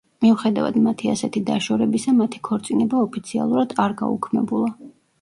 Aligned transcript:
მიუხედავად 0.25 0.79
მათი 0.85 1.11
ასეთი 1.11 1.43
დაშორებისა, 1.51 2.15
მათი 2.23 2.43
ქორწინება 2.51 3.05
ოფიციალურად 3.07 3.81
არ 3.89 3.99
გაუქმებულა. 4.05 4.77